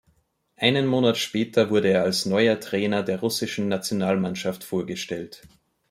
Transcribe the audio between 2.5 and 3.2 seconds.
Trainer der